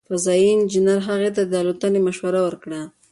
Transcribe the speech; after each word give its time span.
فضايي 0.09 0.47
انجنیر 0.53 0.99
هغې 1.09 1.29
ته 1.35 1.41
د 1.51 1.53
الوتنې 1.61 1.99
مشوره 2.07 2.39
ورکړه. 2.43 2.81